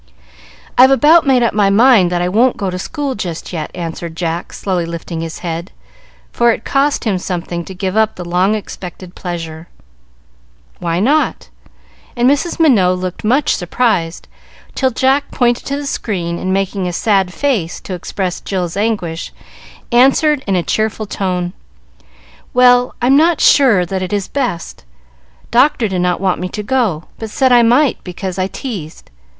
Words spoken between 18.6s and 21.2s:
anguish, answered in a cheerful